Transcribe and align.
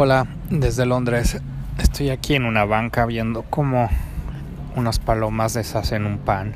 Hola, 0.00 0.28
desde 0.48 0.86
Londres. 0.86 1.40
Estoy 1.76 2.10
aquí 2.10 2.36
en 2.36 2.44
una 2.44 2.64
banca 2.64 3.04
viendo 3.04 3.42
cómo 3.42 3.90
unas 4.76 5.00
palomas 5.00 5.54
deshacen 5.54 6.06
un 6.06 6.18
pan 6.18 6.54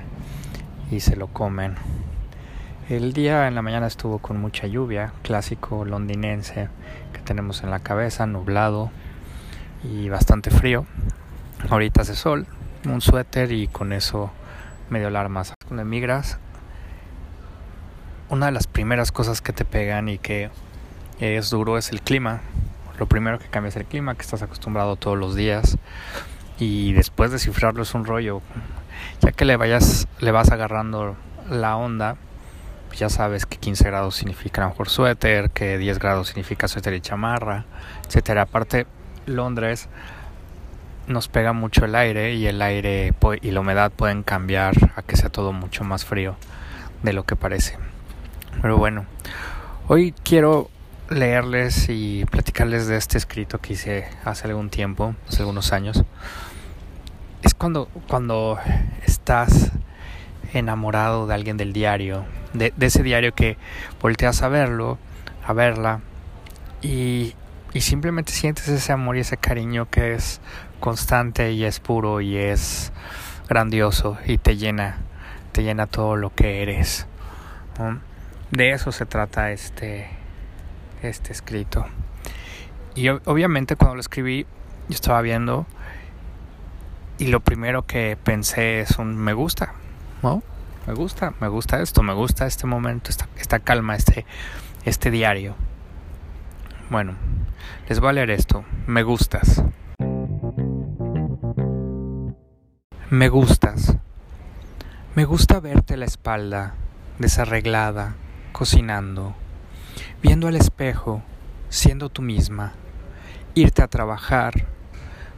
y 0.92 1.00
se 1.00 1.16
lo 1.16 1.26
comen. 1.26 1.74
El 2.88 3.12
día 3.12 3.48
en 3.48 3.56
la 3.56 3.62
mañana 3.62 3.88
estuvo 3.88 4.20
con 4.20 4.40
mucha 4.40 4.68
lluvia, 4.68 5.12
clásico 5.22 5.84
londinense 5.84 6.68
que 7.12 7.18
tenemos 7.18 7.64
en 7.64 7.72
la 7.72 7.80
cabeza, 7.80 8.26
nublado 8.26 8.92
y 9.82 10.08
bastante 10.08 10.52
frío. 10.52 10.86
Ahorita 11.68 12.02
hace 12.02 12.14
sol, 12.14 12.46
un 12.84 13.00
suéter 13.00 13.50
y 13.50 13.66
con 13.66 13.92
eso 13.92 14.30
medio 14.88 15.08
alarmas. 15.08 15.52
Cuando 15.66 15.82
emigras, 15.82 16.38
una 18.28 18.46
de 18.46 18.52
las 18.52 18.68
primeras 18.68 19.10
cosas 19.10 19.40
que 19.40 19.52
te 19.52 19.64
pegan 19.64 20.08
y 20.08 20.18
que 20.18 20.48
es 21.18 21.50
duro 21.50 21.76
es 21.76 21.90
el 21.90 22.02
clima. 22.02 22.40
Lo 23.02 23.08
primero 23.08 23.40
que 23.40 23.48
cambia 23.48 23.70
es 23.70 23.74
el 23.74 23.84
clima, 23.84 24.14
que 24.14 24.20
estás 24.20 24.42
acostumbrado 24.42 24.94
todos 24.94 25.18
los 25.18 25.34
días. 25.34 25.76
Y 26.60 26.92
después 26.92 27.32
descifrarlo 27.32 27.82
es 27.82 27.94
un 27.94 28.04
rollo. 28.04 28.42
Ya 29.20 29.32
que 29.32 29.44
le 29.44 29.56
vayas, 29.56 30.06
le 30.20 30.30
vas 30.30 30.52
agarrando 30.52 31.16
la 31.50 31.74
onda, 31.74 32.14
ya 32.96 33.08
sabes 33.08 33.44
que 33.44 33.58
15 33.58 33.82
grados 33.86 34.14
significa 34.14 34.60
a 34.60 34.66
lo 34.66 34.70
mejor 34.70 34.88
suéter, 34.88 35.50
que 35.50 35.78
10 35.78 35.98
grados 35.98 36.28
significa 36.28 36.68
suéter 36.68 36.94
y 36.94 37.00
chamarra, 37.00 37.64
etcétera. 38.06 38.42
Aparte, 38.42 38.86
Londres 39.26 39.88
nos 41.08 41.26
pega 41.26 41.52
mucho 41.52 41.84
el 41.84 41.96
aire 41.96 42.34
y 42.34 42.46
el 42.46 42.62
aire 42.62 43.12
y 43.40 43.50
la 43.50 43.58
humedad 43.58 43.90
pueden 43.90 44.22
cambiar 44.22 44.74
a 44.94 45.02
que 45.02 45.16
sea 45.16 45.28
todo 45.28 45.52
mucho 45.52 45.82
más 45.82 46.04
frío 46.04 46.36
de 47.02 47.14
lo 47.14 47.24
que 47.24 47.34
parece. 47.34 47.78
Pero 48.60 48.78
bueno, 48.78 49.06
hoy 49.88 50.14
quiero 50.22 50.70
leerles 51.12 51.88
y 51.88 52.24
platicarles 52.26 52.86
de 52.86 52.96
este 52.96 53.18
escrito 53.18 53.60
que 53.60 53.74
hice 53.74 54.08
hace 54.24 54.46
algún 54.46 54.70
tiempo, 54.70 55.14
hace 55.28 55.40
algunos 55.40 55.72
años. 55.72 56.04
Es 57.42 57.54
cuando, 57.54 57.86
cuando 58.08 58.58
estás 59.04 59.72
enamorado 60.52 61.26
de 61.26 61.34
alguien 61.34 61.56
del 61.56 61.72
diario, 61.72 62.24
de, 62.52 62.72
ese 62.80 63.02
diario 63.02 63.34
que 63.34 63.56
volteas 64.00 64.42
a 64.42 64.48
verlo, 64.48 64.98
a 65.46 65.52
verla, 65.52 66.00
y, 66.82 67.34
y 67.72 67.80
simplemente 67.80 68.32
sientes 68.32 68.68
ese 68.68 68.92
amor 68.92 69.16
y 69.16 69.20
ese 69.20 69.36
cariño 69.36 69.88
que 69.90 70.14
es 70.14 70.40
constante 70.80 71.52
y 71.52 71.64
es 71.64 71.80
puro 71.80 72.20
y 72.20 72.36
es 72.36 72.92
grandioso 73.48 74.18
y 74.26 74.38
te 74.38 74.56
llena, 74.56 74.98
te 75.52 75.62
llena 75.62 75.86
todo 75.86 76.16
lo 76.16 76.34
que 76.34 76.62
eres. 76.62 77.06
De 78.50 78.72
eso 78.72 78.92
se 78.92 79.06
trata 79.06 79.50
este, 79.50 80.21
este 81.08 81.32
escrito. 81.32 81.86
Y 82.94 83.08
obviamente 83.08 83.76
cuando 83.76 83.96
lo 83.96 84.00
escribí, 84.00 84.46
yo 84.88 84.94
estaba 84.94 85.20
viendo 85.22 85.66
y 87.18 87.28
lo 87.28 87.40
primero 87.40 87.86
que 87.86 88.18
pensé 88.22 88.80
es 88.80 88.98
un 88.98 89.16
me 89.16 89.32
gusta, 89.32 89.74
¿no? 90.22 90.42
Me 90.86 90.94
gusta, 90.94 91.32
me 91.40 91.48
gusta 91.48 91.80
esto, 91.80 92.02
me 92.02 92.12
gusta 92.12 92.46
este 92.46 92.66
momento, 92.66 93.10
esta, 93.10 93.28
esta 93.38 93.60
calma, 93.60 93.94
este, 93.94 94.26
este 94.84 95.10
diario. 95.10 95.54
Bueno, 96.90 97.14
les 97.88 98.00
voy 98.00 98.10
a 98.10 98.12
leer 98.12 98.30
esto. 98.30 98.64
Me 98.86 99.02
gustas. 99.02 99.62
Me 103.08 103.28
gustas. 103.28 103.96
Me 105.14 105.24
gusta 105.24 105.60
verte 105.60 105.96
la 105.96 106.06
espalda, 106.06 106.74
desarreglada, 107.18 108.14
cocinando 108.52 109.36
viendo 110.22 110.48
al 110.48 110.56
espejo, 110.56 111.22
siendo 111.68 112.08
tú 112.08 112.22
misma, 112.22 112.72
irte 113.54 113.82
a 113.82 113.88
trabajar. 113.88 114.66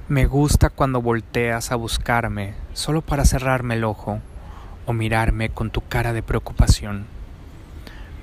Me 0.08 0.26
gusta 0.26 0.70
cuando 0.70 1.00
volteas 1.00 1.72
a 1.72 1.76
buscarme 1.76 2.54
solo 2.72 3.00
para 3.00 3.24
cerrarme 3.24 3.74
el 3.74 3.84
ojo 3.84 4.20
o 4.86 4.92
mirarme 4.92 5.48
con 5.48 5.70
tu 5.70 5.80
cara 5.80 6.12
de 6.12 6.22
preocupación. 6.22 7.06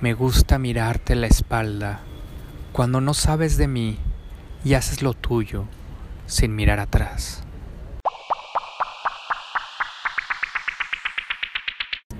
Me 0.00 0.14
gusta 0.14 0.58
mirarte 0.58 1.14
la 1.14 1.26
espalda 1.26 2.00
cuando 2.72 3.00
no 3.00 3.14
sabes 3.14 3.56
de 3.56 3.68
mí 3.68 3.98
y 4.64 4.74
haces 4.74 5.02
lo 5.02 5.14
tuyo 5.14 5.64
sin 6.26 6.54
mirar 6.54 6.80
atrás. 6.80 7.42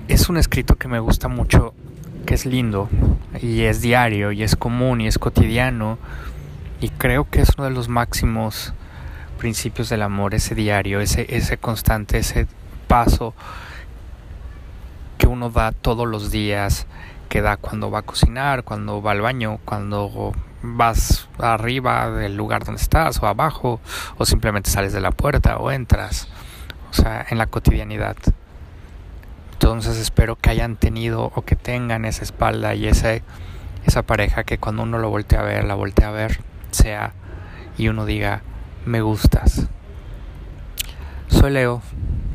Es 0.07 0.29
un 0.29 0.37
escrito 0.37 0.75
que 0.75 0.87
me 0.87 0.99
gusta 0.99 1.27
mucho 1.27 1.73
que 2.25 2.35
es 2.35 2.45
lindo 2.45 2.89
y 3.41 3.63
es 3.63 3.81
diario 3.81 4.31
y 4.31 4.43
es 4.43 4.55
común 4.55 5.01
y 5.01 5.07
es 5.07 5.17
cotidiano 5.17 5.97
y 6.79 6.89
creo 6.89 7.29
que 7.29 7.41
es 7.41 7.51
uno 7.57 7.65
de 7.65 7.73
los 7.73 7.87
máximos 7.87 8.73
principios 9.37 9.89
del 9.89 10.01
amor, 10.01 10.33
ese 10.33 10.55
diario, 10.55 10.99
ese, 10.99 11.25
ese 11.29 11.57
constante, 11.57 12.17
ese 12.17 12.47
paso 12.87 13.33
que 15.17 15.27
uno 15.27 15.49
da 15.49 15.71
todos 15.71 16.07
los 16.07 16.31
días, 16.31 16.87
que 17.29 17.41
da 17.41 17.57
cuando 17.57 17.89
va 17.89 17.99
a 17.99 18.01
cocinar, 18.03 18.63
cuando 18.63 19.01
va 19.01 19.11
al 19.11 19.21
baño, 19.21 19.59
cuando 19.65 20.33
vas 20.61 21.27
arriba 21.39 22.09
del 22.09 22.35
lugar 22.35 22.63
donde 22.63 22.81
estás 22.81 23.21
o 23.21 23.27
abajo, 23.27 23.79
o 24.17 24.25
simplemente 24.25 24.69
sales 24.69 24.93
de 24.93 25.01
la 25.01 25.11
puerta 25.11 25.57
o 25.57 25.71
entras, 25.71 26.27
o 26.91 26.93
sea, 26.93 27.25
en 27.29 27.37
la 27.37 27.47
cotidianidad. 27.47 28.17
Entonces 29.63 29.97
espero 29.97 30.35
que 30.35 30.49
hayan 30.49 30.75
tenido 30.75 31.31
o 31.35 31.43
que 31.43 31.55
tengan 31.55 32.03
esa 32.03 32.23
espalda 32.23 32.75
y 32.75 32.85
esa, 32.85 33.21
esa 33.85 34.01
pareja 34.01 34.43
que 34.43 34.57
cuando 34.57 34.83
uno 34.83 34.99
lo 34.99 35.09
voltea 35.09 35.39
a 35.39 35.43
ver, 35.43 35.63
la 35.63 35.73
voltea 35.73 36.09
a 36.09 36.11
ver, 36.11 36.41
sea 36.71 37.13
y 37.77 37.87
uno 37.87 38.05
diga, 38.05 38.41
me 38.85 38.99
gustas. 38.99 39.67
Soy 41.29 41.51
Leo, 41.51 41.81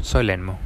soy 0.01 0.25
Lenmo. 0.25 0.59